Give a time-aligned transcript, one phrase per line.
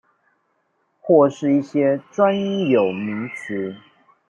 [0.99, 2.33] 或是一些專
[2.67, 3.77] 有名詞